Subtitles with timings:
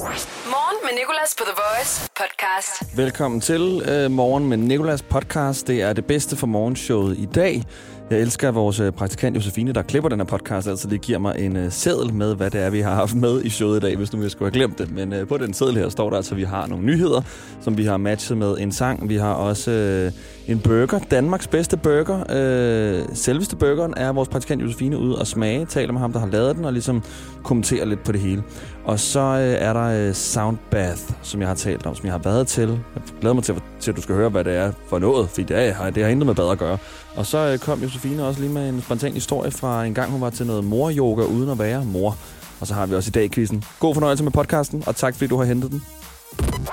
[0.00, 2.96] Morgen med Nicolas på The Voice podcast.
[2.96, 3.62] Velkommen til
[4.06, 5.66] uh, Morgen med Nikolas podcast.
[5.66, 7.62] Det er det bedste for morgenshowet i dag.
[8.10, 11.38] Jeg elsker vores øh, praktikant Josefine, der klipper den her podcast, altså det giver mig
[11.38, 13.96] en uh, seddel med, hvad det er, vi har haft med i showet i dag,
[13.96, 14.90] hvis nu jeg skulle have glemt det.
[14.92, 17.22] Men uh, på den seddel her står der altså, at vi har nogle nyheder,
[17.60, 19.08] som vi har matchet med en sang.
[19.08, 19.70] Vi har også
[20.06, 22.18] uh, en burger, Danmarks bedste burger.
[22.18, 26.26] Uh, selveste burgeren er vores praktikant Josefine ude og smage, taler med ham, der har
[26.26, 27.02] lavet den, og ligesom
[27.44, 28.42] kommenterer lidt på det hele.
[28.90, 32.18] Og så øh, er der øh, Soundbath, som jeg har talt om, som jeg har
[32.18, 32.68] været til.
[32.68, 35.42] Jeg glæder mig til, til at du skal høre, hvad det er for noget, fordi
[35.42, 36.78] det, er, det har intet med bad at gøre.
[37.16, 40.20] Og så øh, kom Josefine også lige med en spontan historie fra en gang, hun
[40.20, 42.16] var til noget mor-yoga uden at være mor.
[42.60, 43.64] Og så har vi også i dag quizzen.
[43.78, 45.82] God fornøjelse med podcasten, og tak fordi du har hentet den.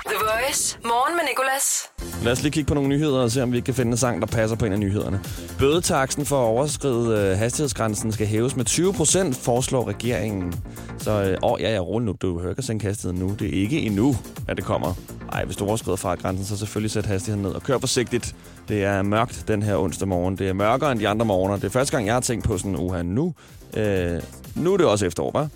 [0.05, 0.77] The Voice.
[0.83, 1.96] Morgen med Nicolas.
[2.23, 4.21] Lad os lige kigge på nogle nyheder og se, om vi kan finde en sang,
[4.21, 5.19] der passer på en af nyhederne.
[5.59, 10.53] Bødetaksen for at overskride øh, hastighedsgrænsen skal hæves med 20 procent, foreslår regeringen.
[10.97, 12.15] Så øh, åh, ja, ja, rolig nu.
[12.21, 13.35] Du hører ikke sænke hastigheden nu.
[13.39, 14.15] Det er ikke endnu,
[14.47, 14.93] at det kommer.
[15.31, 18.35] Nej, hvis du overskrider fartgrænsen, så selvfølgelig sæt hastigheden ned og kør forsigtigt.
[18.69, 20.37] Det er mørkt den her onsdag morgen.
[20.37, 21.55] Det er mørkere end de andre morgener.
[21.55, 23.33] Det er første gang, jeg har tænkt på sådan, uha, nu,
[23.73, 24.21] øh,
[24.55, 25.47] nu er det også efterår, hva'?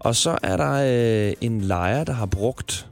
[0.00, 0.72] Og så er der
[1.28, 2.86] øh, en lejer, der har brugt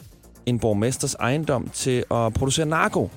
[0.47, 3.11] en borgmesters ejendom til at producere narko.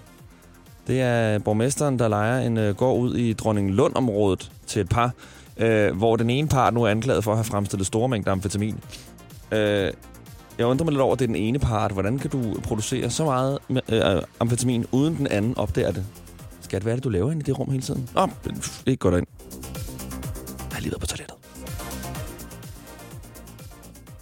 [0.88, 5.14] Det er borgmesteren, der lejer en øh, gård ud i Dronning Lund-området til et par,
[5.58, 8.80] øh, hvor den ene part nu er anklaget for at have fremstillet store mængder amfetamin.
[9.52, 9.92] Øh,
[10.58, 11.92] jeg undrer mig lidt over, at det er den ene part.
[11.92, 16.06] Hvordan kan du producere så meget øh, øh, amfetamin, uden den anden opdager det?
[16.62, 18.10] Skat, hvad er det, du laver inde i det rum hele tiden?
[18.16, 18.30] Nå,
[18.86, 19.28] ikke går derind.
[20.58, 21.39] Jeg har lige været på toilettet.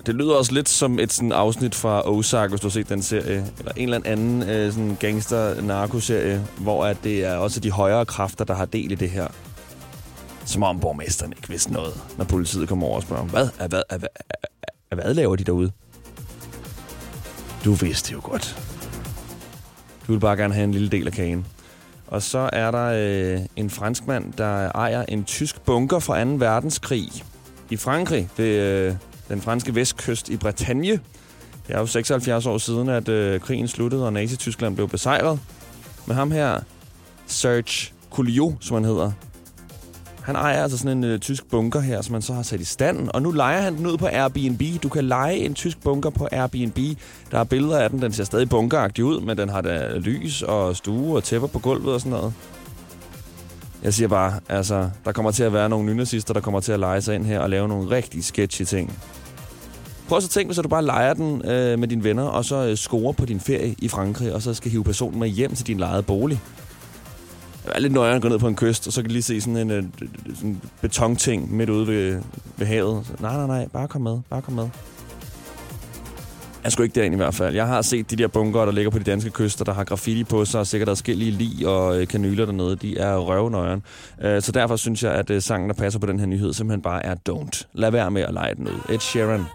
[0.07, 3.01] Det lyder også lidt som et sådan afsnit fra Ozark, hvis du har set den
[3.01, 3.45] serie.
[3.59, 8.45] Eller en eller anden øh, sådan gangster-narkoserie, hvor at det er også de højere kræfter,
[8.45, 9.27] der har del i det her.
[10.45, 13.83] Som om borgmesteren ikke vidste noget, når politiet kommer over og spørger, hvad, hvad, hvad,
[13.89, 13.99] hvad,
[14.89, 15.71] hvad, hvad laver de derude?
[17.65, 18.59] Du vidste jo godt.
[20.07, 21.45] Du vil bare gerne have en lille del af kagen.
[22.07, 26.29] Og så er der øh, en franskmand, der ejer en tysk bunker fra 2.
[26.29, 27.09] verdenskrig
[27.69, 28.95] i Frankrig ved øh,
[29.29, 30.99] den franske vestkyst i Bretagne.
[31.67, 35.39] Det er jo 76 år siden, at øh, krigen sluttede, og Nazi-Tyskland blev besejret.
[36.05, 36.59] Med ham her,
[37.27, 39.11] Serge Couliot, som han hedder,
[40.27, 42.65] han ejer altså sådan en øh, tysk bunker her, som man så har sat i
[42.65, 44.61] stand, og nu leger han den ud på Airbnb.
[44.83, 46.77] Du kan lege en tysk bunker på Airbnb.
[47.31, 48.01] Der er billeder af den.
[48.01, 51.59] Den ser stadig bunkeragtig ud, men den har da lys og stue og tæpper på
[51.59, 52.33] gulvet og sådan noget.
[53.83, 56.79] Jeg siger bare, altså, der kommer til at være nogle nynazister, der kommer til at
[56.79, 58.99] lege sig ind her og lave nogle rigtig sketchy ting.
[60.07, 62.67] Prøv så at tænke, hvis du bare leger den øh, med dine venner, og så
[62.67, 65.67] øh, scorer på din ferie i Frankrig, og så skal hive personen med hjem til
[65.67, 66.41] din lejede bolig.
[67.65, 69.41] Det er lidt nøjere at gå ned på en kyst, og så kan lige se
[69.41, 69.83] sådan en øh,
[70.35, 72.21] sådan betonting midt ude ved,
[72.57, 73.05] ved havet.
[73.05, 74.69] Så, nej, nej, nej, bare kom med, bare kom med.
[76.63, 77.55] Jeg skulle ikke derind i hvert fald.
[77.55, 80.23] Jeg har set de der bunker, der ligger på de danske kyster, der har graffiti
[80.23, 82.75] på sig, og sikkert adskillige lig og øh, kanyler dernede.
[82.75, 83.83] De er røvnøjeren.
[84.21, 86.81] Øh, så derfor synes jeg, at øh, sangen, der passer på den her nyhed, simpelthen
[86.81, 87.63] bare er Don't.
[87.73, 88.79] Lad være med at lege den ud.
[88.89, 89.45] Ed Sheeran.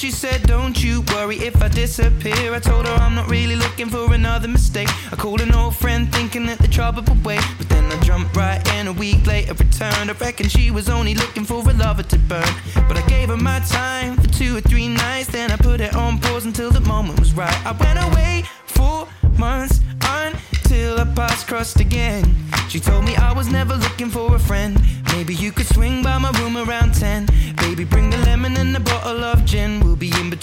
[0.00, 2.54] She said, Don't you worry if I disappear.
[2.54, 4.88] I told her I'm not really looking for another mistake.
[5.10, 7.44] I called an old friend thinking that the trouble would wait.
[7.58, 10.10] But then I jumped right in a week later, returned.
[10.10, 12.54] I reckon she was only looking for a lover to burn.
[12.86, 15.26] But I gave her my time for two or three nights.
[15.26, 17.66] Then I put it on pause until the moment was right.
[17.66, 19.08] I went away for
[19.38, 22.32] months until our paths crossed again.
[22.68, 24.80] She told me I was never looking for a friend.
[25.14, 27.26] Maybe you could swing by my room around 10.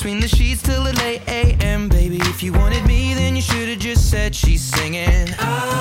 [0.07, 1.90] Between the sheets till the late AM.
[1.90, 5.25] Baby, if you wanted me, then you should have just said she's singing.
[5.38, 5.76] Don't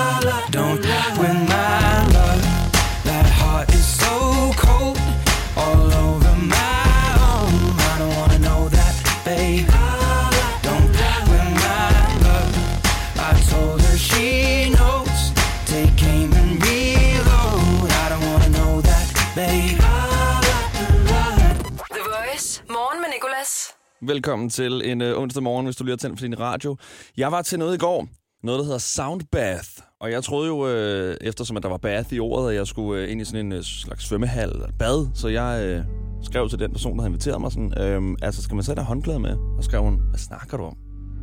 [24.07, 26.77] Velkommen til en uh, onsdag morgen, hvis du lige har tændt for din radio.
[27.17, 28.07] Jeg var til noget i går,
[28.43, 29.69] noget der hedder Soundbath.
[30.01, 33.01] Og jeg troede jo, øh, eftersom at der var bath i ordet, at jeg skulle
[33.01, 35.07] øh, ind i sådan en øh, slags svømmehal eller bad.
[35.13, 35.83] Så jeg øh,
[36.23, 38.85] skrev til den person, der havde inviteret mig sådan, øh, altså skal man så have
[38.85, 39.35] håndklæde med?
[39.57, 40.77] Og skrev hun, hvad snakker du om?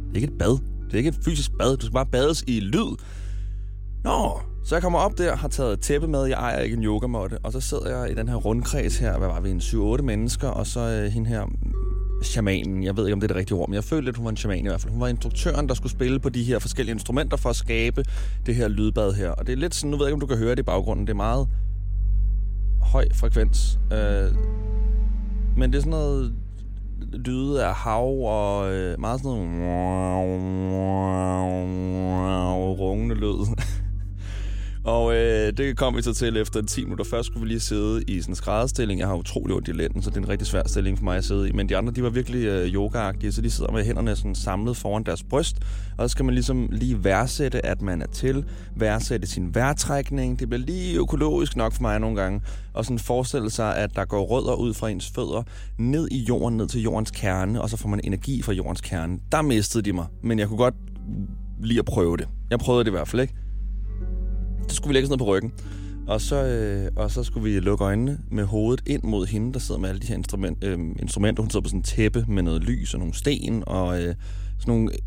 [0.09, 0.59] Det er ikke et bad.
[0.87, 1.77] Det er ikke et fysisk bad.
[1.77, 2.97] Du skal bare bades i lyd.
[4.05, 6.25] Nå, så jeg kommer op der, har taget tæppe med.
[6.25, 7.39] Jeg ejer ikke en yogamåtte.
[7.43, 9.19] Og så sidder jeg i den her rundkreds her.
[9.19, 9.51] Hvad var vi?
[9.51, 10.49] En 7-8 mennesker.
[10.49, 11.47] Og så øh, hende her
[12.25, 12.85] shamanen.
[12.85, 14.31] Jeg ved ikke, om det er det rigtige ord, men jeg følte lidt, hun var
[14.31, 14.93] en shaman i hvert fald.
[14.93, 18.05] Hun var instruktøren, der skulle spille på de her forskellige instrumenter for at skabe
[18.47, 19.31] det her lydbad her.
[19.31, 20.62] Og det er lidt sådan, nu ved jeg ikke, om du kan høre det i
[20.62, 21.06] baggrunden.
[21.06, 21.49] Det er meget
[22.82, 23.79] høj frekvens.
[23.93, 24.32] Øh,
[25.56, 26.35] men det er sådan noget
[27.12, 29.44] lyde af hav og øh, meget sådan noget
[32.79, 33.54] rungende lyd.
[34.85, 37.05] Og øh, det kom vi så til efter 10 minutter.
[37.05, 39.01] Først skulle vi lige sidde i sådan en skrædderstilling.
[39.01, 41.17] Jeg har utrolig ondt i lænden, så det er en rigtig svær stilling for mig
[41.17, 41.53] at sidde i.
[41.53, 44.77] Men de andre, de var virkelig øh, yogaagtige, så de sidder med hænderne sådan samlet
[44.77, 45.57] foran deres bryst.
[45.99, 48.45] Og så skal man ligesom lige værdsætte, at man er til.
[48.77, 50.41] Værdsætte sin vejrtrækning.
[50.41, 52.41] Det bliver lige økologisk nok for mig nogle gange.
[52.73, 55.43] Og sådan forestille sig, at der går rødder ud fra ens fødder,
[55.79, 59.19] ned i jorden, ned til jordens kerne, og så får man energi fra jordens kerne.
[59.33, 60.75] Der mistede de mig, men jeg kunne godt
[61.61, 62.29] lige at prøve det.
[62.51, 63.35] Jeg prøvede det i hvert fald, ikke?
[64.69, 65.53] Så skulle vi lægge sådan noget på ryggen.
[66.07, 69.59] Og så, øh, og så skulle vi lukke øjnene med hovedet ind mod hende, der
[69.59, 71.43] sidder med alle de her instrument, øh, instrumenter.
[71.43, 74.15] Hun sidder på sådan en tæppe med noget lys og nogle sten og øh,
[74.59, 74.99] sådan nogle øh,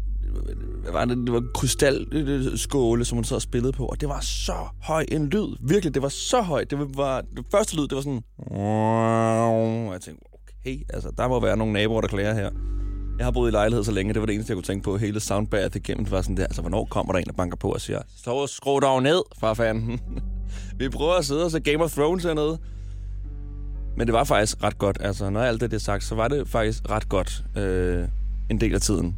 [0.81, 1.17] hvad var det?
[1.17, 5.27] Det var krystalskåle, som hun sad og spillede på, og det var så høj en
[5.27, 5.55] lyd.
[5.69, 6.71] Virkelig, det var så højt.
[6.71, 8.21] Det var, det første lyd, det var sådan...
[8.37, 12.49] Og jeg tænkte, okay, altså, der må være nogle naboer, der klager her.
[13.17, 14.97] Jeg har boet i lejlighed så længe, det var det eneste, jeg kunne tænke på.
[14.97, 17.71] Hele soundbath igennem, det var sådan der, altså, hvornår kommer der en, der banker på
[17.71, 19.99] og siger, så skru dog ned, far fanden.
[20.79, 22.57] Vi prøver at sidde og se Game of Thrones hernede.
[23.97, 24.97] Men det var faktisk ret godt.
[25.01, 28.07] Altså, når alt det er sagt, så var det faktisk ret godt øh,
[28.49, 29.15] en del af tiden.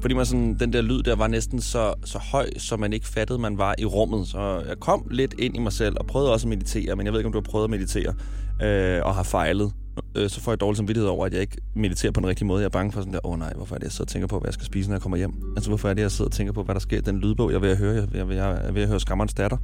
[0.00, 3.06] Fordi man sådan, den der lyd der var næsten så, så høj, så man ikke
[3.06, 4.28] fattede, man var i rummet.
[4.28, 7.12] Så jeg kom lidt ind i mig selv og prøvede også at meditere, men jeg
[7.12, 8.14] ved ikke, om du har prøvet at meditere
[8.62, 9.72] øh, og har fejlet.
[10.16, 12.60] Øh, så får jeg dårlig samvittighed over, at jeg ikke mediterer på den rigtige måde.
[12.60, 14.08] Jeg er bange for sådan der, åh oh, nej, hvorfor er det, jeg sidder og
[14.08, 15.32] tænker på, hvad jeg skal spise, når jeg kommer hjem?
[15.56, 17.00] Altså, hvorfor er det, jeg sidder og tænker på, hvad der sker?
[17.00, 19.56] Den lydbog, jeg vil at høre, jeg, jeg, jeg, jeg vil at høre Skammerens datter.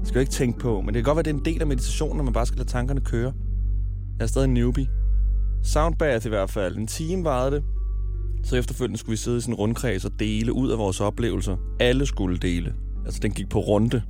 [0.00, 1.60] Det skal jeg ikke tænke på, men det kan godt være, det er en del
[1.60, 3.32] af meditationen, når man bare skal lade tankerne køre.
[4.18, 4.88] Jeg er stadig en newbie.
[5.62, 6.76] Soundbath i hvert fald.
[6.76, 7.64] En time varede det.
[8.44, 11.56] Så efterfølgende skulle vi sidde i sådan en rundkreds og dele ud af vores oplevelser.
[11.80, 12.74] Alle skulle dele.
[13.04, 14.02] Altså, den gik på runde.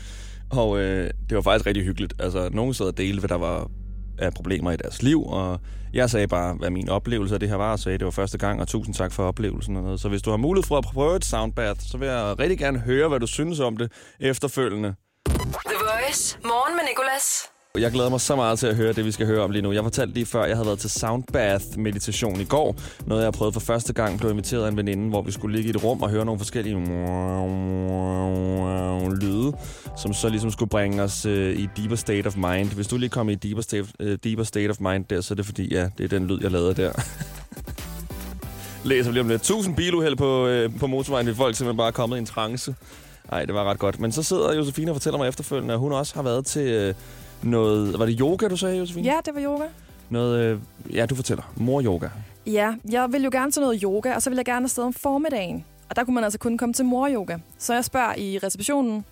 [0.60, 2.14] og øh, det var faktisk rigtig hyggeligt.
[2.18, 3.70] Altså, nogen sad og delte, hvad der var
[4.18, 5.60] af problemer i deres liv, og
[5.92, 8.10] jeg sagde bare, hvad min oplevelse af det her var, og sagde, at det var
[8.10, 10.00] første gang, og tusind tak for oplevelsen og noget.
[10.00, 12.78] Så hvis du har mulighed for at prøve et soundbath, så vil jeg rigtig gerne
[12.78, 14.94] høre, hvad du synes om det efterfølgende.
[15.26, 16.38] The Voice.
[16.44, 17.57] Morgen med Nicolas.
[17.80, 19.72] Jeg glæder mig så meget til at høre det, vi skal høre om lige nu.
[19.72, 22.76] Jeg fortalte lige før, at jeg havde været til soundbath-meditation i går.
[23.06, 24.18] Noget, jeg har prøvet for første gang.
[24.18, 26.38] Blev inviteret af en veninde, hvor vi skulle ligge i et rum og høre nogle
[26.38, 26.76] forskellige
[29.20, 29.52] lyde,
[29.96, 32.70] som så ligesom skulle bringe os øh, i deeper state of mind.
[32.70, 35.36] Hvis du lige kommer i deeper state, øh, deeper state of mind der, så er
[35.36, 36.92] det fordi, ja, det er den lyd, jeg lavede der.
[38.84, 39.42] Læser lige om lidt.
[39.42, 42.74] Tusind biluheld på, øh, på motorvejen, vi folk simpelthen bare er kommet i en trance.
[43.30, 44.00] Nej, det var ret godt.
[44.00, 46.68] Men så sidder Josefine og fortæller mig efterfølgende, at hun også har været til...
[46.68, 46.94] Øh,
[47.42, 47.98] noget...
[47.98, 49.06] Var det yoga, du sagde, Josefine?
[49.06, 49.64] Ja, det var yoga.
[50.10, 50.40] Noget...
[50.40, 50.60] Øh,
[50.94, 51.52] ja, du fortæller.
[51.56, 52.08] Mor-yoga.
[52.46, 54.92] Ja, jeg vil jo gerne til noget yoga, og så vil jeg gerne afsted om
[54.92, 55.64] formiddagen.
[55.90, 57.36] Og der kunne man altså kun komme til mor-yoga.
[57.58, 59.04] Så jeg spørger i receptionen,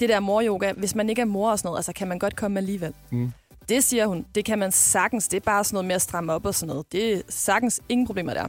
[0.00, 2.36] det der mor-yoga, hvis man ikke er mor og sådan noget, altså kan man godt
[2.36, 2.92] komme alligevel?
[3.10, 3.32] Mm.
[3.68, 5.28] Det siger hun, det kan man sagtens.
[5.28, 6.92] Det er bare sådan noget med at stramme op og sådan noget.
[6.92, 8.48] Det er sagtens ingen problemer der.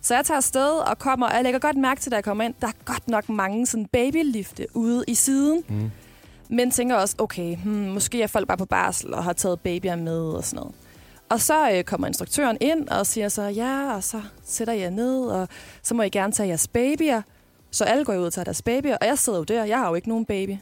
[0.00, 2.44] Så jeg tager afsted og kommer, og jeg lægger godt mærke til, da jeg kommer
[2.44, 5.64] ind, der er godt nok mange sådan babylifte ude i siden.
[5.68, 5.90] Mm.
[6.48, 9.96] Men tænker også, okay, hmm, måske er folk bare på barsel og har taget babyer
[9.96, 10.74] med og sådan noget.
[11.28, 15.26] Og så øh, kommer instruktøren ind og siger så, ja, og så sætter jeg ned,
[15.26, 15.48] og
[15.82, 17.22] så må I gerne tage jeres babyer.
[17.70, 19.88] Så alle går ud og tager deres babyer, og jeg sidder jo der, jeg har
[19.88, 20.56] jo ikke nogen baby.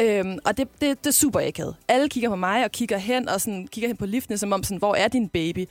[0.00, 1.76] Øhm, og det, det, det er super akavet.
[1.88, 4.62] Alle kigger på mig og kigger hen og sådan, kigger hen på liftene, som om
[4.62, 5.66] sådan, hvor er din baby?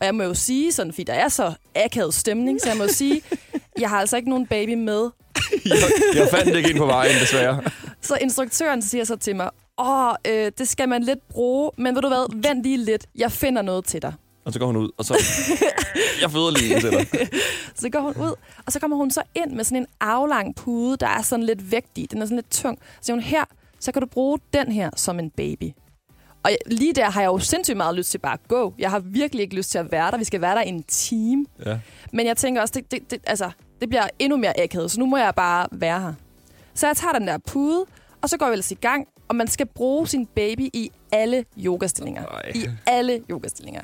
[0.00, 2.84] Og jeg må jo sige sådan, fordi der er så akavet stemning, så jeg må
[2.84, 3.22] jo sige,
[3.80, 5.10] jeg har altså ikke nogen baby med.
[5.64, 5.76] jeg,
[6.14, 7.62] jeg fandt ikke ind på vejen, desværre.
[8.02, 12.02] Så instruktøren siger så til mig, åh, øh, det skal man lidt bruge, men ved
[12.02, 14.14] du hvad, vent lige lidt, jeg finder noget til dig.
[14.44, 15.14] Og så går hun ud, og så...
[16.22, 17.06] jeg føder lige til dig.
[17.80, 18.34] Så går hun ud,
[18.66, 21.72] og så kommer hun så ind med sådan en aflang pude, der er sådan lidt
[21.72, 22.10] vægtig.
[22.10, 22.78] Den er sådan lidt tung.
[22.78, 23.44] Så siger hun, her,
[23.80, 25.70] så kan du bruge den her som en baby.
[26.44, 28.74] Og lige der har jeg jo sindssygt meget lyst til bare at gå.
[28.78, 30.18] Jeg har virkelig ikke lyst til at være der.
[30.18, 31.46] Vi skal være der i en time.
[31.66, 31.78] Ja.
[32.12, 35.06] Men jeg tænker også, det, det, det, altså, det bliver endnu mere akavet, så nu
[35.06, 36.14] må jeg bare være her.
[36.74, 37.84] Så jeg tager den der pude,
[38.22, 39.08] og så går vi ellers i gang.
[39.28, 42.26] Og man skal bruge sin baby i alle yogastillinger.
[42.26, 42.52] Ej.
[42.54, 43.82] I alle yogastillinger.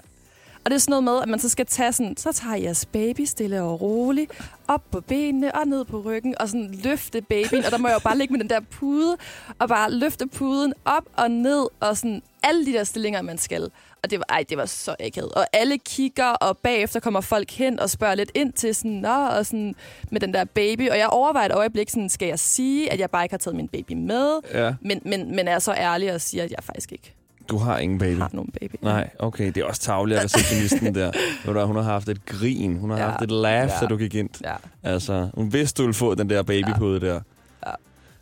[0.64, 2.87] Og det er sådan noget med, at man så skal tage sådan, så tager jeres
[2.87, 4.33] baby stille og roligt,
[4.68, 7.64] op på benene og ned på ryggen, og sådan løfte babyen.
[7.64, 9.16] Og der må jeg jo bare ligge med den der pude,
[9.59, 13.71] og bare løfte puden op og ned, og sådan alle de der stillinger, man skal.
[14.05, 15.33] Og det var, ej, det var så akavet.
[15.33, 19.26] Og alle kigger, og bagefter kommer folk hen og spørger lidt ind til sådan, Nå,
[19.26, 19.75] og sådan,
[20.11, 20.90] med den der baby.
[20.90, 23.57] Og jeg overvejer et øjeblik, sådan, skal jeg sige, at jeg bare ikke har taget
[23.57, 24.40] min baby med?
[24.55, 24.75] Ja.
[24.81, 27.14] Men, men, men er så ærlig og siger, at jeg faktisk ikke
[27.49, 28.19] Du har ingen baby.
[28.19, 28.75] har nogen baby.
[28.83, 29.47] Nej, okay.
[29.47, 31.05] Det er også tavligt af receptionisten der.
[31.12, 31.12] Ved
[31.47, 32.76] du, hvad, hun har haft et grin.
[32.76, 33.05] Hun har Ja.
[33.09, 33.78] haft et laugh, Ja.
[33.81, 34.31] da du gik ind.
[34.45, 34.55] Ja.
[34.83, 37.21] Altså, hun vidste, du ville få den der babypude der.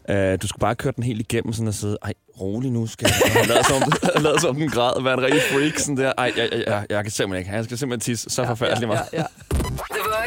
[0.08, 0.32] Ja.
[0.32, 3.10] Uh, du skulle bare køre den helt igennem, sådan at sidde, ej, rolig nu, skal
[3.34, 3.92] jeg lade som,
[4.26, 6.12] lade som den græd, være en rigtig freak, sådan der.
[6.18, 9.08] Ej, jeg, jeg, jeg, jeg kan simpelthen ikke, han skal simpelthen tisse så forfærdeligt meget.
[9.12, 9.55] Ja, ja.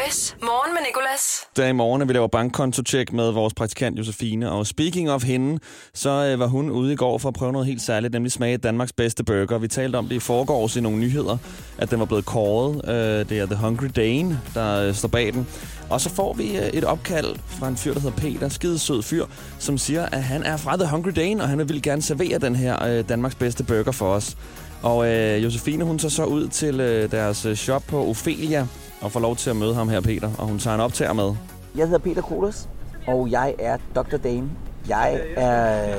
[0.09, 0.35] The Voice.
[0.41, 1.47] Morgen med Nicolas.
[1.57, 4.51] Der i morgen, vi laver bankkontotjek med vores praktikant Josefine.
[4.51, 5.59] Og speaking of hende,
[5.93, 8.57] så øh, var hun ude i går for at prøve noget helt særligt, nemlig smage
[8.57, 9.57] Danmarks bedste burger.
[9.57, 11.37] Vi talte om det i forgårs i nogle nyheder,
[11.77, 12.89] at den var blevet kåret.
[12.89, 15.47] Øh, det er The Hungry Dane, der øh, står bag den.
[15.89, 19.25] Og så får vi øh, et opkald fra en fyr, der hedder Peter, skidesød fyr,
[19.59, 22.55] som siger, at han er fra The Hungry Dane, og han vil gerne servere den
[22.55, 24.37] her øh, Danmarks bedste burger for os.
[24.83, 28.67] Og øh, Josefine, hun tager så ud til øh, deres øh, shop på Ophelia,
[29.01, 30.31] og får lov til at møde ham her, Peter.
[30.37, 31.35] Og hun tager en optager med.
[31.75, 32.69] Jeg hedder Peter Kolos,
[33.07, 34.17] og jeg er Dr.
[34.17, 34.49] Dane.
[34.87, 35.95] Jeg er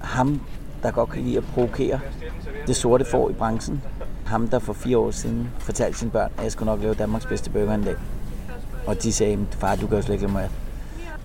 [0.00, 0.40] ham,
[0.82, 2.00] der godt kan lide at provokere
[2.66, 3.82] det sorte får i branchen.
[4.26, 7.26] Ham, der for fire år siden fortalte sine børn, at jeg skulle nok lave Danmarks
[7.26, 7.94] bedste burger en dag.
[8.86, 10.48] Og de sagde, far, du kan jo slet ikke lade mig.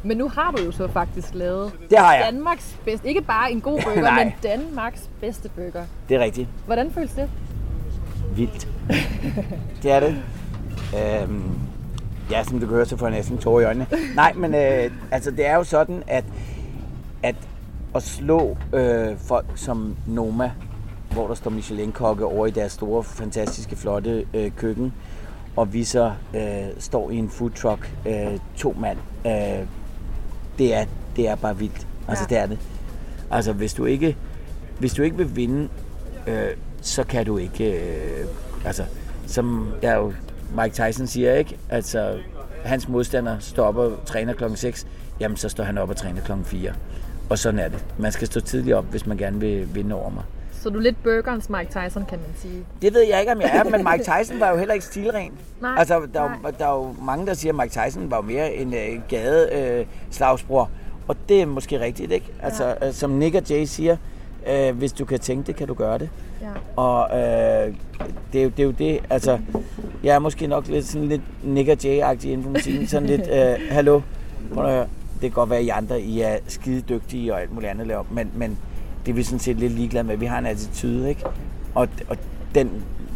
[0.03, 2.23] Men nu har du jo så faktisk lavet Det har jeg.
[2.31, 5.85] Danmarks bedste, ikke bare en god burger, men Danmarks bedste burger.
[6.09, 6.47] Det er rigtigt.
[6.65, 7.29] Hvordan føles det?
[8.35, 8.67] Vildt.
[9.83, 10.17] det er det.
[10.95, 11.43] Øhm,
[12.31, 13.87] ja, som du kan høre, så får jeg næsten tårer i øjnene.
[14.15, 16.23] Nej, men øh, altså, det er jo sådan, at,
[17.23, 17.35] at
[17.95, 20.51] at slå øh, folk som Noma,
[21.11, 24.93] hvor der står Michelin-kokke over i deres store, fantastiske, flotte øh, køkken,
[25.55, 26.41] og vi så øh,
[26.79, 29.65] står i en food truck, øh, to mand, øh,
[30.57, 31.87] det, er, det er bare vildt.
[32.07, 32.35] Altså, Ja.
[32.35, 32.59] det er det.
[33.31, 34.15] Altså, hvis du ikke,
[34.79, 35.69] hvis du ikke vil vinde,
[36.27, 36.47] øh,
[36.81, 37.71] så kan du ikke...
[37.81, 38.25] Øh,
[38.65, 38.83] altså,
[39.25, 40.13] som der jo
[40.55, 41.57] Mike Tyson siger, ikke?
[41.69, 42.19] Altså,
[42.63, 44.87] hans modstander står op og træner klokken 6,
[45.19, 46.71] jamen så står han op og træner klokken 4.
[47.29, 47.85] Og sådan er det.
[47.97, 50.23] Man skal stå tidligt op, hvis man gerne vil vinde over mig.
[50.51, 52.65] Så du er lidt burgerens Mike Tyson, kan man sige.
[52.81, 55.31] Det ved jeg ikke, om jeg er, men Mike Tyson var jo heller ikke stilren.
[55.61, 56.51] Nej, altså, der, er, nej.
[56.51, 60.61] der er jo mange, der siger, at Mike Tyson var jo mere en øh, gadeslagsbror.
[60.63, 60.69] Øh,
[61.07, 62.33] og det er måske rigtigt, ikke?
[62.41, 63.97] Altså, øh, som Nick og Jay siger,
[64.49, 66.09] øh, hvis du kan tænke det, kan du gøre det.
[66.41, 66.81] Ja.
[66.81, 67.73] Og øh,
[68.33, 69.39] det, er jo, det er jo det, altså,
[70.03, 72.87] jeg er måske nok lidt sådan lidt Nick og Jay-agtig inden for musikken.
[72.87, 74.01] Sådan lidt, øh, hallo,
[74.53, 74.87] prøv at høre.
[75.13, 77.87] det kan godt være, at I andre I er skide dygtige og alt muligt andet
[77.87, 78.57] laver, men, men
[79.05, 80.17] det er vi sådan set lidt ligeglade med.
[80.17, 81.23] Vi har en attitude, ikke?
[81.75, 82.17] Og, og
[82.55, 82.71] den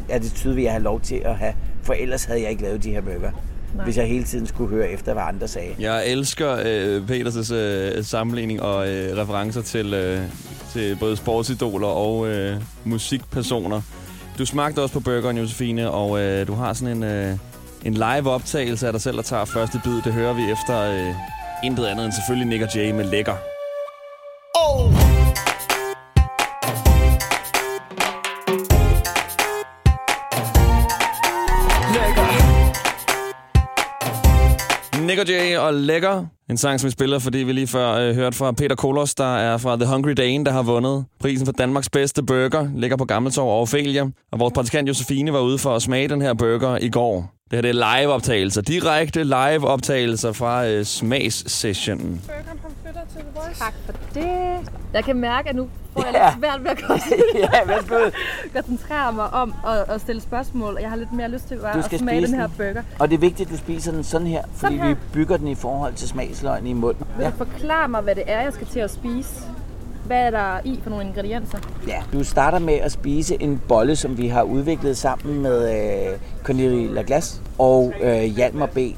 [0.09, 2.91] attitude vil jeg have lov til at have, for ellers havde jeg ikke lavet de
[2.91, 3.31] her bøger.
[3.75, 3.83] Nej.
[3.85, 5.75] Hvis jeg hele tiden skulle høre efter, hvad andre sagde.
[5.79, 10.19] Jeg elsker øh, Peters øh, sammenligning og øh, referencer til, øh,
[10.73, 13.81] til både sportsidoler og øh, musikpersoner.
[14.37, 17.37] Du smagte også på burgeren, Josefine, og øh, du har sådan en, øh,
[17.85, 20.01] en live optagelse af dig selv, der tager første bid.
[20.01, 21.15] Det hører vi efter øh,
[21.63, 23.50] intet andet end selvfølgelig Nick og Jay med lækker.
[35.07, 36.25] Nick og Jay og Lækker.
[36.49, 39.37] En sang, som vi spiller, fordi vi lige før øh, hørte fra Peter Kolos, der
[39.37, 42.69] er fra The Hungry Dane, der har vundet prisen for Danmarks bedste burger.
[42.75, 44.05] Ligger på Gammeltorv og Ophelia.
[44.31, 47.40] Og vores praktikant Josefine var ude for at smage den her burger i går.
[47.51, 48.61] Det her det er live-optagelser.
[48.61, 52.21] Direkte live-optagelser fra øh, smagssessionen.
[53.59, 54.69] Tak for det.
[54.93, 56.29] Jeg kan mærke, at nu får jeg Ja.
[56.29, 57.37] lidt svært ved at kon-
[58.53, 61.55] ja, koncentrere mig om at, at stille spørgsmål, og jeg har lidt mere lyst til
[61.57, 62.83] bare Du at smage den her burger.
[62.99, 64.87] Og det er vigtigt, at du spiser den sådan her, fordi Sådan her.
[64.89, 67.05] vi bygger den i forhold til smagsløgene i munden.
[67.17, 67.29] Vil Ja.
[67.29, 69.29] du forklare mig, hvad det er, jeg skal til at spise?
[70.05, 71.57] Hvad er der i for nogle ingredienser?
[71.87, 72.03] Ja.
[72.13, 75.71] Du starter med at spise en bolle, som vi har udviklet sammen med
[76.11, 78.77] øh, Cornelie Laglas og øh, Hjalmar B.
[78.77, 78.93] Øh,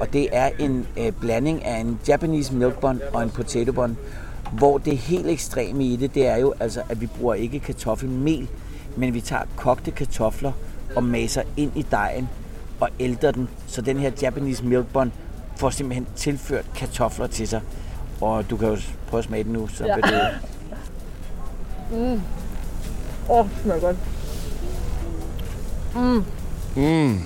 [0.00, 3.96] og det er en øh, blanding af en Japanese milk bun og en potato bun,
[4.52, 8.48] hvor det helt ekstreme i det, det er jo altså, at vi bruger ikke kartoffelmel,
[8.96, 10.52] men vi tager kogte kartofler
[10.96, 12.28] og maser ind i dejen
[12.80, 15.12] og ælter den, så den her Japanese milk bun
[15.56, 17.60] får simpelthen tilført kartofler til sig.
[18.22, 19.94] Og du kan jo prøve at smage den nu, så Ja.
[19.94, 20.38] vil det
[23.28, 23.96] Åh, oh, det smager godt.
[26.76, 27.18] Mm.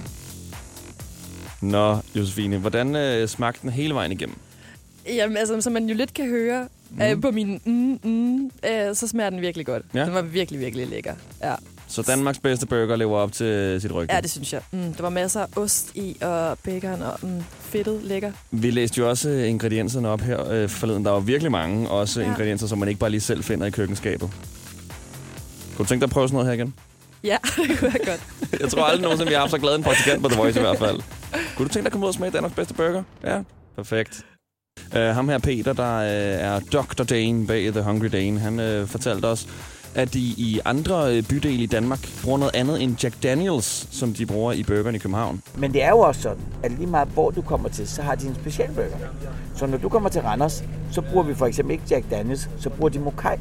[1.62, 4.36] Nå, Josefine, hvordan øh, smagte den hele vejen igennem?
[5.06, 7.02] Jamen, altså, som man jo lidt kan høre mm.
[7.02, 9.84] øh, på min mm, mm, øh, så smager den virkelig godt.
[9.94, 10.04] Ja.
[10.04, 11.14] Den var virkelig, virkelig lækker.
[11.42, 11.54] Ja,
[11.96, 14.14] Så Danmarks bedste burger lever op til sit rygte.
[14.14, 14.62] ja det synes jeg.
[14.70, 18.32] Mm, der var masser af ost i, og bacon, og mm, fedtet lækker.
[18.50, 21.04] Vi læste jo også øh, ingredienserne op her øh, forleden.
[21.04, 22.26] Der var virkelig mange også ja.
[22.26, 22.32] Ja.
[22.32, 24.30] ingredienser, som man ikke bare lige selv finder i køkkenskabet.
[25.76, 26.74] Kunne du tænke dig at prøve sådan noget her igen?
[27.24, 27.36] Ja,
[27.68, 28.60] det kunne jeg godt.
[28.60, 30.62] Jeg tror aldrig nogensinde, vi har haft så glad en praktikant på The Voice i
[30.62, 31.00] hvert fald.
[31.56, 33.02] Kunne du tænke dig at komme ud og smage Danmarks bedste burger?
[33.24, 33.42] Ja,
[33.76, 34.26] perfekt.
[34.92, 37.04] Uh, ham her Peter, der uh, er Dr.
[37.04, 39.48] Dane bag The Hungry Dane, han uh, fortalte os,
[39.96, 44.12] at de i andre øh, bydele i Danmark bruger noget andet end Jack Daniels, som
[44.12, 45.42] de bruger i burgerne i København.
[45.56, 48.14] Men det er jo også sådan, at lige meget hvor du kommer til, så har
[48.14, 48.96] de en specialburger.
[49.54, 52.70] Så når du kommer til Randers, så bruger vi for eksempel ikke Jack Daniels, så
[52.70, 53.36] bruger de Mokai.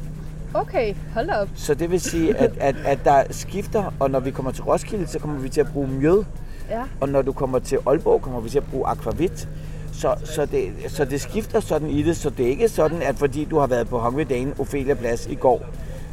[0.54, 1.48] Okay, hold op.
[1.54, 5.06] Så det vil sige, at, at, at der skifter, og når vi kommer til Roskilde,
[5.06, 6.24] så kommer vi til at bruge mjød.
[6.70, 6.82] Ja.
[7.00, 9.48] Og når du kommer til Aalborg, kommer vi til at bruge aquavit.
[9.92, 13.16] Så, så, det, så det skifter sådan i det, så det er ikke sådan, at
[13.16, 15.62] fordi du har været på Hungry Dane, Ophelia Plads i går,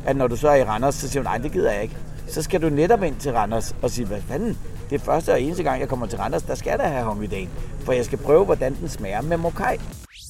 [0.06, 1.96] at når du så er i Randers, så siger du, nej, det gider jeg ikke.
[2.28, 4.58] Så skal du netop ind til Randers og sige, hvad fanden,
[4.90, 7.28] det er første og eneste gang, jeg kommer til Randers, der skal der have Hungry
[7.32, 7.50] Dane.
[7.86, 9.78] For jeg skal prøve, hvordan den smager med mokai.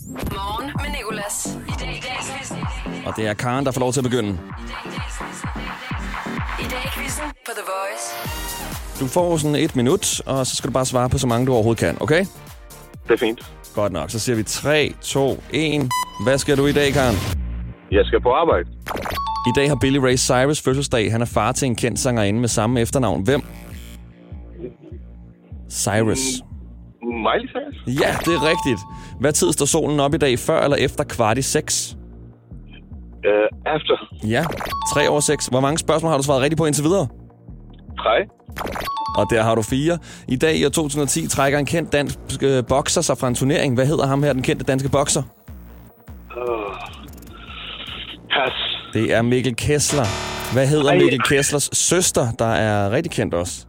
[0.07, 1.57] Morgen med Nicolas.
[1.67, 4.39] I dag i dag Og det er Karen, der får lov til at begynde.
[6.59, 8.05] I dag quizzen på The Voice.
[8.99, 11.53] Du får sådan et minut, og så skal du bare svare på så mange, du
[11.53, 12.25] overhovedet kan, okay?
[13.07, 13.53] Det er fint.
[13.75, 14.09] Godt nok.
[14.09, 15.89] Så siger vi 3, 2, 1.
[16.23, 17.15] Hvad skal du i dag, Karen?
[17.91, 18.69] Jeg skal på arbejde.
[19.47, 21.11] I dag har Billy Ray Cyrus fødselsdag.
[21.11, 23.23] Han er far til en kendt sangerinde med samme efternavn.
[23.23, 23.41] Hvem?
[25.69, 26.19] Cyrus.
[27.03, 28.01] Miley Cyrus?
[28.01, 28.79] Ja, det er rigtigt.
[29.19, 30.39] Hvad tid står solen op i dag?
[30.39, 31.97] Før eller efter kvart i seks?
[33.25, 34.27] Uh, after.
[34.27, 34.45] Ja,
[34.93, 35.45] 3 over 6.
[35.47, 37.07] Hvor mange spørgsmål har du svaret rigtigt på indtil videre?
[37.97, 38.17] Tre.
[39.17, 39.97] Og der har du fire.
[40.27, 43.73] I dag i år 2010 trækker en kendt dansk øh, bokser sig fra en turnering.
[43.73, 45.23] Hvad hedder ham her, den kendte danske bokser?
[48.93, 50.05] Det er Mikkel Kessler.
[50.53, 50.97] Hvad hedder Ej.
[50.97, 53.65] Mikkel Kesslers søster, der er rigtig kendt også?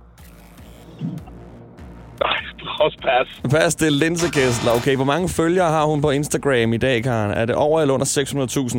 [2.81, 3.51] Også pas.
[3.51, 4.73] Pas, det er Linse Kessler.
[4.73, 7.31] Okay, hvor mange følgere har hun på Instagram i dag, Karen?
[7.31, 8.79] Er det over eller under 600.000?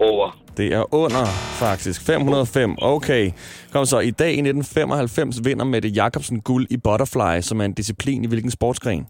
[0.00, 0.38] Over.
[0.56, 1.26] Det er under,
[1.58, 2.06] faktisk.
[2.06, 2.76] 505.
[2.82, 3.30] Okay.
[3.72, 3.98] Kom så.
[3.98, 8.26] I dag i 1995 vinder Mette Jacobsen guld i butterfly, som er en disciplin i
[8.26, 9.06] hvilken sportsgren?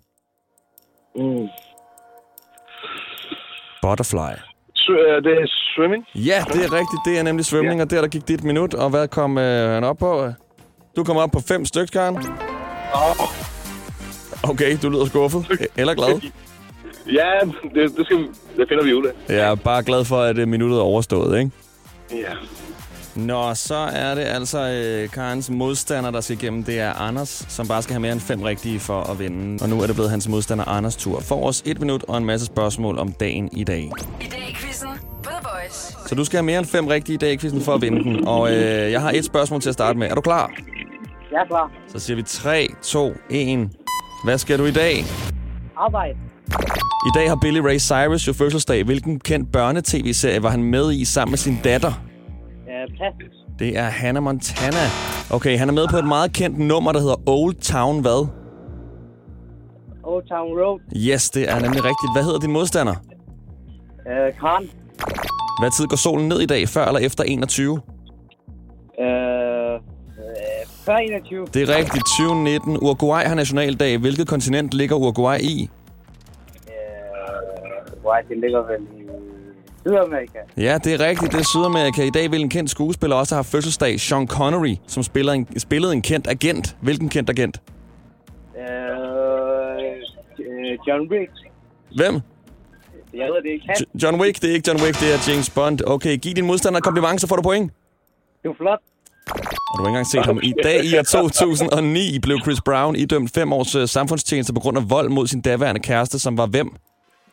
[1.16, 1.48] Mm.
[3.82, 4.53] Butterfly.
[4.84, 6.04] S- uh, det er swimming.
[6.14, 7.00] Ja, det er rigtigt.
[7.06, 8.74] Det er nemlig svømning, og der, der gik dit minut.
[8.74, 10.28] Og hvad kom øh, han op på?
[10.96, 12.16] Du kom op på fem stykker, Karen.
[12.94, 14.50] Oh.
[14.50, 15.46] Okay, du lyder skuffet.
[15.76, 16.20] Eller glad.
[17.12, 17.30] Ja,
[17.74, 18.18] det, det, skal,
[18.56, 19.32] det finder vi ud af.
[19.34, 21.50] Jeg er bare glad for, at øh, minuttet er overstået, ikke?
[22.10, 22.32] Ja.
[23.14, 26.64] Nå, så er det altså øh, Karens modstander, der skal igennem.
[26.64, 29.62] Det er Anders, som bare skal have mere end fem rigtige for at vinde.
[29.62, 31.20] Og nu er det blevet hans modstander Anders tur.
[31.20, 33.90] For os et minut og en masse spørgsmål om dagen i dag.
[34.20, 34.56] I dag
[35.24, 35.96] The Voice.
[36.06, 38.28] Så du skal have mere end fem rigtige i dag quizzen for at vinde den.
[38.28, 40.10] Og øh, jeg har et spørgsmål til at starte med.
[40.10, 40.50] Er du klar?
[41.32, 41.70] Jeg er klar.
[41.88, 43.70] Så siger vi 3, 2, 1.
[44.24, 45.04] Hvad skal du i dag?
[45.76, 46.18] Arbejde.
[47.06, 48.84] I dag har Billy Ray Cyrus jo fødselsdag.
[48.84, 51.92] Hvilken kendt børnetv-serie var han med i sammen med sin datter?
[52.68, 53.14] Øh, pas.
[53.58, 54.84] Det er Hannah Montana.
[55.30, 58.28] Okay, han er med på et meget kendt nummer, der hedder Old Town hvad?
[60.04, 60.80] Old Town Road.
[60.96, 62.12] Yes, det er nemlig rigtigt.
[62.14, 62.94] Hvad hedder din modstander?
[64.10, 64.68] Øh, Kran.
[65.60, 66.68] Hvad tid går solen ned i dag?
[66.68, 67.80] Før eller efter 21?
[69.00, 69.80] Øh, øh,
[70.84, 71.46] før 21.
[71.54, 72.04] Det er rigtigt.
[72.18, 72.76] 2019.
[72.76, 73.98] Uruguay har nationaldag.
[73.98, 75.70] Hvilket kontinent ligger Uruguay i?
[76.68, 79.04] Øh, hvor det ligger vel i
[79.80, 80.38] Sydamerika.
[80.56, 81.32] Ja, det er rigtigt.
[81.32, 82.02] Det er Sydamerika.
[82.02, 84.00] I dag vil en kendt skuespiller også have fødselsdag.
[84.00, 86.76] Sean Connery, som spiller en, spillede en kendt agent.
[86.80, 87.62] Hvilken kendt agent?
[88.58, 88.64] Øh,
[90.38, 91.30] øh, John Wick.
[91.96, 92.20] Hvem?
[93.16, 93.66] Jeg ved det ikke.
[93.68, 93.76] Han.
[94.02, 94.42] John Wick.
[94.42, 95.78] Det er ikke John Wick, det er James Bond.
[95.86, 97.72] Okay, giv din modstander et kompliment, så får du point.
[98.42, 98.78] Det er flot.
[99.30, 100.40] Og du har ikke engang set ham.
[100.42, 104.78] I dag i år 2009 blev Chris Brown idømt fem års øh, samfundstjeneste på grund
[104.78, 106.68] af vold mod sin daværende kæreste, som var hvem?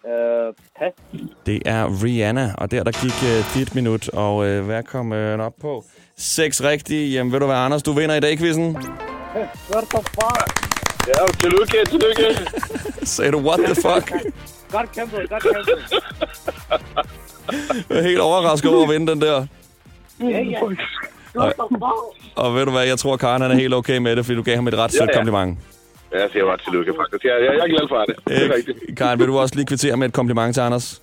[0.08, 1.22] Øh, pas.
[1.46, 5.42] Det er Rihanna, og der der gik øh, dit minut, og øh, hvad kom den
[5.42, 5.84] op på?
[6.18, 7.14] Seks rigtige.
[7.14, 8.78] Jamen ved du hvad, Anders, du vinder i dag, quizzen.
[9.72, 10.72] What the fuck?
[11.08, 12.52] Ja, tillykke, tillykke.
[13.14, 14.12] Sagde du, what the fuck?
[14.72, 15.94] Godt kæmpet, godt kæmpet.
[17.90, 19.46] Jeg er helt overrasket over at vinde den der.
[20.20, 20.60] Ja, ja.
[20.66, 20.80] Fuck?
[22.36, 24.44] Og ved du hvad, jeg tror, Karen han er helt okay med det, fordi du
[24.44, 25.14] gav ham et ret sødt Ja, ja.
[25.18, 25.60] kompliment.
[26.14, 27.24] Jeg siger bare tillykke, faktisk.
[27.24, 28.16] Jeg, jeg, jeg er glad for det.
[28.28, 28.98] Det er rigtigt.
[28.98, 31.02] Karen, vil du også lige kvittere med et kompliment til Anders?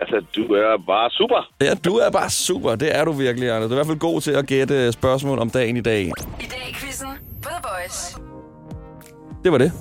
[0.00, 1.48] Altså, du er bare super.
[1.60, 2.74] Ja, du er bare super.
[2.74, 3.68] Det er du virkelig, Anders.
[3.68, 6.02] Du er i hvert fald god til at gætte spørgsmål om dagen i dag.
[6.04, 6.10] I
[6.40, 7.08] dag i quizzen
[7.42, 8.16] The Voice.
[9.44, 9.72] Det var det.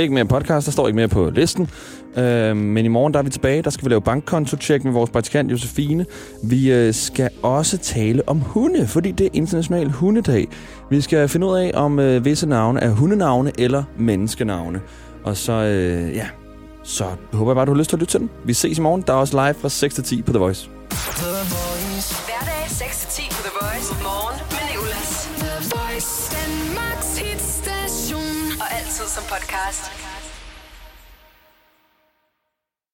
[0.00, 1.70] Ikke mere podcast, der står ikke mere på listen.
[2.16, 3.62] Øh, men i morgen der er vi tilbage.
[3.62, 6.06] Der skal vi lave bankkonto-check med vores praktikant Josefine.
[6.44, 10.48] Vi øh, skal også tale om hunde, fordi det er international hundedag.
[10.90, 14.80] Vi skal finde ud af, om øh, visse navne er hundenavne eller menneskenavne.
[15.24, 16.26] Og så, øh, ja,
[16.82, 18.30] så håber jeg bare, du har lyst til at lytte til den.
[18.44, 19.04] Vi ses i morgen.
[19.06, 20.68] Der er også live fra 6 til 10 på The Voice.
[20.90, 21.69] Hverdag
[29.10, 30.09] Some podcast.